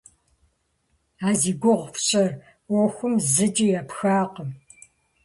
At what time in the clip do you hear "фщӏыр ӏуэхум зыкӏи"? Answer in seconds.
1.93-3.67